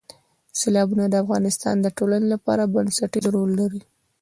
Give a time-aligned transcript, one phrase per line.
[0.59, 3.81] سیلابونه د افغانستان د ټولنې لپاره بنسټيز رول لري.